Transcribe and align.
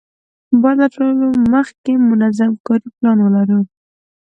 باید 0.61 0.77
له 0.81 0.87
ټولو 0.95 1.11
مخکې 1.53 1.93
منظم 2.09 2.51
کاري 2.65 2.87
پلان 2.95 3.17
ولرو. 3.21 3.59